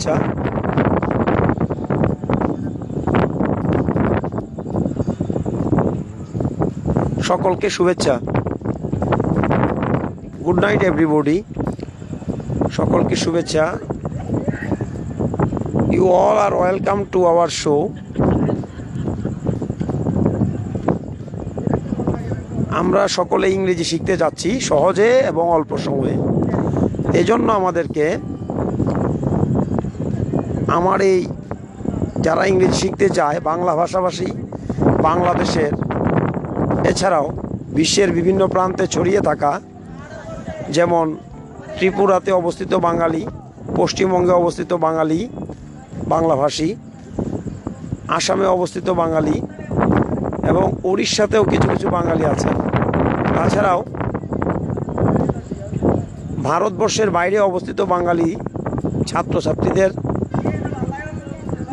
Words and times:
ইচ্ছা 0.00 0.16
সকলকে 7.28 7.68
শুভেচ্ছা। 7.76 8.14
গুড 10.44 10.58
নাইট 10.64 10.80
এভরিবডি 10.90 11.36
সকলকে 12.76 13.14
শুভেচ্ছা। 13.24 13.64
You 15.94 16.04
all 16.24 16.36
are 16.46 16.52
welcome 16.60 16.98
to 17.12 17.20
our 17.32 17.50
show 17.62 17.76
আমরা 22.80 23.02
সকলে 23.18 23.46
ইংরেজি 23.56 23.84
শিখতে 23.90 24.14
যাচ্ছি 24.22 24.50
সহজে 24.70 25.10
এবং 25.30 25.44
অল্প 25.56 25.70
সময়ে। 25.86 26.14
এজন্য 27.20 27.48
আমাদেরকে 27.60 28.06
আমার 30.76 30.98
এই 31.12 31.20
যারা 32.24 32.42
ইংরেজি 32.50 32.76
শিখতে 32.82 33.06
চায়, 33.18 33.38
বাংলা 33.50 33.72
ভাষাভাষী 33.80 34.28
বাংলাদেশের, 35.08 35.72
এছাড়াও 36.90 37.26
বিশ্বের 37.78 38.10
বিভিন্ন 38.12 38.42
প্রান্তে 38.54 38.84
ছড়িয়ে 38.94 39.20
থাকা, 39.28 39.52
যেমন 40.76 41.06
ত্রিপুরাতে 41.76 42.30
অবস্থিত 42.32 42.72
বাঙালি, 42.86 43.22
পশ্চিমবঙ্গে 43.76 44.34
অবস্থিত 44.40 44.70
বাঙালি, 44.86 45.20
বাংলাভাষী, 46.08 46.68
আসামে 48.18 48.46
অবস্থিত 48.56 48.86
বাঙালি, 49.02 49.36
এবং 50.50 50.66
উড়িষ্যাতেও 50.90 51.44
কিছু 51.44 51.66
কিছু 51.72 51.86
বাঙালি 51.96 52.24
আছে 52.24 52.50
তাছাড়াও 53.34 53.80
ভারতবর্ষের 56.48 57.08
বাইরে 57.10 57.38
অবস্থিত 57.40 57.78
বাঙালি 57.94 58.28
ছাত্রছাত্রীদের 59.06 59.90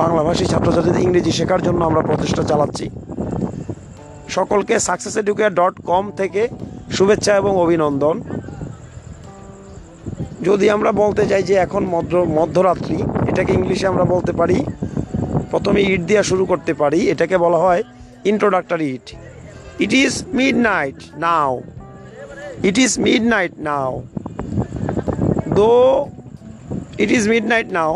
বাংলাভাষী 0.00 0.44
ছাত্রছাত্রীদের 0.52 1.04
ইংরেজি 1.06 1.32
শেখার 1.38 1.60
জন্য 1.66 1.80
আমরা 1.88 2.02
প্রচেষ্টা 2.08 2.42
চালাচ্ছি। 2.50 2.86
সকলকে 4.36 4.74
সাকসেস 4.86 5.16
এডুকেয়ার 5.16 5.56
ডট 5.60 5.74
কম 5.90 6.04
থেকে 6.20 6.42
শুভেচ্ছা 6.96 7.32
এবং 7.36 7.52
অভিনন্দন। 7.64 8.16
যদি 10.48 10.66
আমরা 10.70 10.90
বলতে 11.02 11.22
চাই 11.30 11.42
যে 11.42 11.54
এখন 11.66 11.82
মধ্য, 11.94 12.12
মধ্যরাত্রি, 12.38 12.98
এটাকে 13.30 13.52
ইংলিশে 13.58 13.86
আমরা 13.86 14.04
বলতে 14.04 14.32
পারি, 14.40 14.58
প্রথমে 15.50 15.80
ইট 15.92 16.02
দিয়ে 16.08 16.22
শুরু 16.30 16.44
করতে 16.46 16.72
পারি, 16.74 17.00
এটাকে 17.12 17.36
বলা 17.44 17.58
হয় 17.64 17.82
introductory 18.24 18.88
it. 18.96 19.06
It 19.84 19.92
is 20.04 20.14
midnight 20.70 20.98
now 21.26 21.52
it 22.68 22.76
is 22.84 22.92
midnight 23.34 23.52
now 23.68 23.90
though 25.58 25.72
it 27.02 27.10
is 27.18 27.24
midnight 27.52 27.68
now 27.78 27.92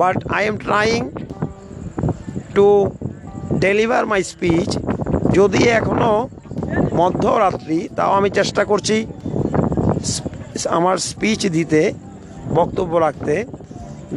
but 0.00 0.16
I 0.36 0.42
am 0.50 0.56
trying 0.66 1.00
to 2.56 2.68
deliver 3.64 4.04
my 4.10 4.22
speech 4.32 4.70
যদি 5.38 5.60
এখনও 5.78 6.14
মধ্যরাত্রি, 7.00 7.78
তাও 7.96 8.12
আমি 8.18 8.28
চেষ্টা 8.38 8.62
করছি 8.70 8.96
আমার 10.78 10.96
স্পিচ 11.10 11.40
দিতে, 11.56 11.82
বক্তব্য 12.58 12.92
রাখতে, 13.06 13.34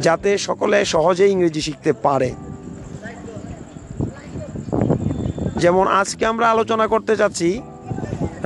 যাতে 0.06 0.30
সকলে 0.46 0.78
সহজে 0.94 1.26
ইংরেজি 1.32 1.62
শিখতে 1.66 1.90
পারে। 2.06 2.30
যেমন 5.62 5.84
আজকে 6.00 6.22
আমরা 6.32 6.46
আলোচনা 6.54 6.86
করতে 6.92 7.12
চাচ্ছি 7.20 7.48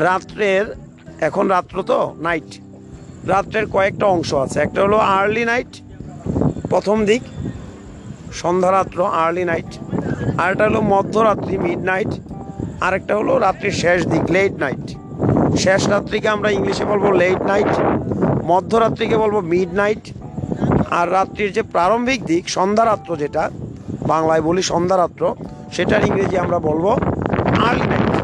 রাত্রের, 0.08 0.64
এখন 1.28 1.44
রাত্র 1.54 1.76
তো 1.90 1.98
নাইট 2.26 2.50
রাত্রের 3.32 3.66
কয়েকটা 3.74 4.06
অংশ 4.14 4.30
আছে। 4.44 4.58
একটা 4.62 4.80
হলো 4.84 4.98
আর্লি 5.18 5.44
নাইট 5.50 5.72
প্রথম 6.72 6.98
দিক, 7.10 7.22
সন্ধ্যারাত্র 8.42 8.98
আর্লি 9.24 9.44
নাইট 9.50 9.70
আরেকটা 10.42 10.64
হলো 10.68 10.80
মধ্যরাত্রি 10.94 11.54
মিড 11.64 11.80
নাইট 11.90 12.12
আরেকটা 12.86 13.12
হলো 13.20 13.32
রাত্রির 13.46 13.76
শেষ 13.82 13.98
দিক 14.12 14.24
লেট 14.36 14.54
নাইট 14.64 14.84
শেষ 15.64 15.82
রাত্রিকে 15.94 16.28
আমরা 16.28 16.48
ইংলিশে 16.50 16.84
বলব 16.92 17.04
লেট 17.22 17.40
নাইট 17.50 17.72
মধ্যরাত্রিকে 18.52 19.16
বলব 19.22 19.36
মিড 19.52 19.70
নাইট 19.80 20.04
আর 20.98 21.06
রাত্রির 21.16 21.50
যে 21.56 21.62
প্রারম্ভিক 21.74 22.20
দিক, 22.24 22.44
সন্ধ্যারাত্র 22.48 23.10
যেটা, 23.22 23.44
বাংলায় 24.12 24.42
বলি 24.48 24.62
সন্ধ্যারাত্র, 24.72 25.22
সেটার 25.74 26.06
ইংরেজি 26.08 26.36
আমরা 26.44 26.58
বলব 26.68 26.86
আর্লি 27.68 27.86
নাইট 27.92 28.14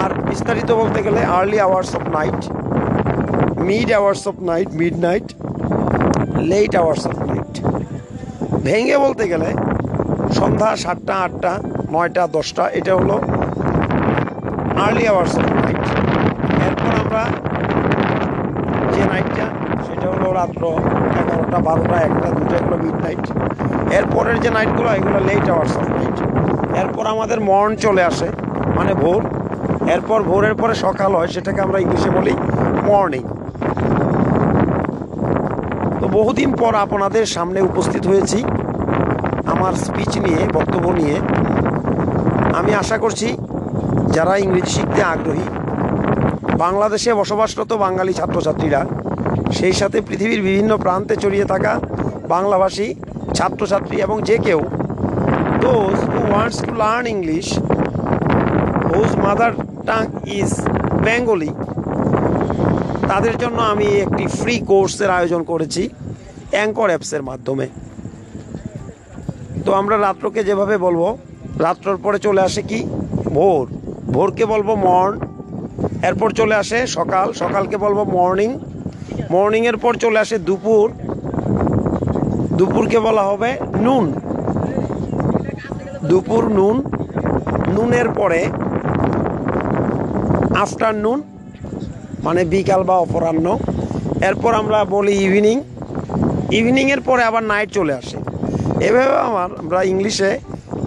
আর 0.00 0.10
বিস্তারিত 0.28 0.70
বলতে 0.80 0.98
গেলে 1.06 1.20
early 1.38 1.58
hours 1.66 1.90
of 1.98 2.04
night 2.16 2.40
mid 3.68 3.88
hours 3.98 4.22
of 4.30 4.34
night 4.50 4.68
midnight 5.06 5.28
late 6.50 6.72
hours 6.80 7.02
of 7.10 7.16
night 7.28 7.52
ভেঙে 8.66 8.96
বলতে 9.04 9.24
গেলে 9.32 9.48
সন্ধ্যা 10.38 10.70
সাতটা, 10.84 11.14
আটটা, 11.24 11.52
নয়টা, 11.94 12.22
দশটা, 12.36 12.64
এটা 12.78 12.92
হলো 13.00 13.16
আর্লি 14.84 15.04
আওয়ার্স 15.12 15.34
অফ 15.40 15.48
নাইট 15.62 15.84
এরপর 16.66 16.92
আমরা 17.02 17.22
যে 18.92 19.02
নাইটটা 19.10 19.46
সেটা 19.86 20.06
হলো 20.14 20.28
রাত্র 20.40 20.62
এগারোটা, 21.20 21.58
বারোটা, 21.68 21.96
একটা, 22.08 22.28
দুটো, 22.36 22.54
এগুলো 22.60 22.76
মিড 22.82 22.96
নাইট 23.04 23.24
এরপরের 23.98 24.36
যে 24.44 24.50
নাইটগুলো 24.50 24.88
এগুলো 24.98 25.18
লেট 25.28 25.46
আওয়ার্স 25.52 25.72
অফ 25.80 25.86
নাইট 25.96 26.16
এরপর 26.80 27.04
আমাদের 27.14 27.38
মর্ন 27.48 27.72
চলে 27.76 28.02
আসে 28.10 28.28
মানে 28.76 28.92
ভোর। 29.02 29.22
এরপর 29.94 30.18
ভোরের 30.22 30.54
পরে 30.60 30.74
সকাল 30.86 31.10
হয়, 31.18 31.30
সেটাকে 31.34 31.60
আমরা 31.66 31.78
ইংলিশে 31.78 32.10
বলি 32.10 32.34
মর্নিং 32.88 33.24
বহুদিন 36.16 36.50
পর 36.60 36.72
আপনাদের 36.84 37.24
সামনে 37.34 37.60
উপস্থিত 37.70 38.04
হয়েছি 38.10 38.38
আমার 39.52 39.72
স্পিচ 39.84 40.12
নিয়ে, 40.24 40.42
বক্তব্য 40.56 40.86
নিয়ে। 41.00 41.16
আমি 42.58 42.72
আশা 42.82 42.96
করছি 43.04 43.28
যারা 44.16 44.34
ইংরেজি 44.44 44.70
শিখতে 44.76 45.00
আগ্রহী, 45.14 45.46
বাংলাদেশে 46.64 47.10
বসবাসরত 47.20 47.70
বাঙালি 47.84 48.12
ছাত্রছাত্রীরা, 48.20 48.80
সেই 49.58 49.74
সাথে 49.80 49.98
পৃথিবীর 50.08 50.42
বিভিন্ন 50.48 50.72
প্রান্তে 50.84 51.14
ছড়িয়ে 51.22 51.46
থাকা 51.52 51.72
বাংলাভাষী 52.34 52.86
ছাত্রছাত্রী 53.36 53.96
এবং 54.06 54.16
যে 54.28 54.36
কেউ 54.46 54.60
those 55.64 55.96
who 56.12 56.20
wants 56.30 56.58
to 56.66 56.72
learn 56.82 57.04
English 57.14 57.46
whose 58.90 59.10
mother 59.24 59.52
tongue 59.88 60.02
is 60.38 60.50
Bengali 61.06 61.50
তাদের 63.10 63.34
জন্য 63.42 63.58
আমি 63.72 63.88
একটি 64.04 64.24
ফ্রি 64.38 64.54
কোর্সের 64.70 65.10
আয়োজন 65.18 65.42
করেছি। 65.52 65.82
অ্যাঙ্কর 66.52 66.88
অ্যাপসের 66.88 67.22
মাধ্যমে। 67.22 67.68
তো 69.66 69.72
আমরা 69.72 69.96
রাত্রকে 69.98 70.44
যেভাবে 70.44 70.78
বলব, 70.78 71.16
রাত্রর 71.58 71.96
পরে 71.96 72.18
চলে 72.18 72.40
আসে 72.40 72.62
কি? 72.62 72.80
ভোর। 73.34 73.66
ভোরকে 74.12 74.44
বলব 74.44 74.74
মর্ন। 74.74 75.18
এরপর 76.02 76.30
চলে 76.30 76.54
আসে 76.54 76.86
সকাল। 76.86 77.32
সকালকে 77.32 77.76
বলব 77.76 77.98
মর্নিং। 78.02 78.58
মর্নিংয়ের 79.30 79.76
পর 79.76 79.94
চলে 79.94 80.18
আসে 80.18 80.38
দুপুর। 80.38 80.92
দুপুরকে 82.58 82.98
বলা 82.98 83.22
হবে 83.22 83.50
নুন। 83.80 84.12
দুপুর 86.04 86.48
নুন। 86.48 86.76
নুনের 87.72 88.08
পরে 88.08 88.40
আফটারনুন 90.54 91.22
মানে 92.24 92.44
বিকাল 92.44 92.82
বা 92.82 92.96
অপরাহ্ন। 92.98 93.58
এরপর 94.22 94.54
আমরা 94.54 94.84
বলি 94.84 95.12
ইভিনিং। 95.12 95.60
ইভিনিংয়ের 96.58 97.02
পরে 97.08 97.22
আবার 97.30 97.44
নাইট 97.52 97.68
চলে 97.78 97.92
আসে। 98.00 98.18
এভাবে 98.88 99.16
আমার 99.28 99.48
আমরা 99.62 99.80
ইংলিশে 99.92 100.30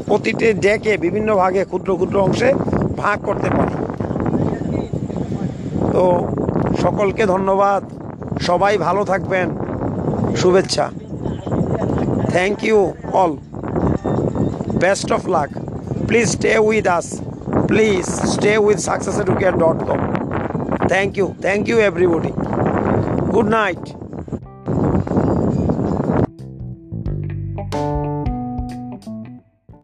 প্রতিটি 0.08 0.48
ডেকে 0.66 0.94
বিভিন্ন 1.06 1.30
ভাগে 1.42 1.64
ক্ষুদ্র 1.72 1.90
ক্ষুদ্র 2.00 2.18
অংশে 2.26 2.50
ভাগ 3.02 3.18
করতে 3.28 3.48
পারি। 3.56 3.76
তো 5.94 6.04
সকলকে 6.84 7.24
ধন্যবাদ। 7.34 7.82
সবাই 8.48 8.74
ভালো 8.88 9.02
থাকবেন। 9.12 9.48
শুভেচ্ছা। 10.42 10.86
Thank 12.34 12.58
you 12.68 12.80
all 13.22 13.34
best 14.84 15.08
of 15.18 15.22
luck 15.36 15.50
please 16.08 16.28
stay 16.36 16.52
with 16.68 16.86
us 16.98 17.08
please 17.70 18.06
stay 18.34 18.52
with 18.66 18.80
Success 18.88 19.16
Educare 19.24 19.54
dot 19.64 19.78
com 19.90 20.00
thank 20.92 21.12
you 21.20 21.28
thank 21.46 21.64
you 21.70 21.78
everybody 21.90 22.32
good 23.34 23.48
night 23.60 23.84